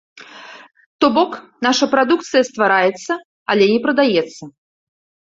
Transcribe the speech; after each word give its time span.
То 1.03 1.09
бок, 1.17 1.31
наша 1.65 1.85
прадукцыя 1.93 2.43
ствараецца, 2.49 3.11
але 3.55 3.63
не 3.73 3.77
прадаецца. 3.85 4.43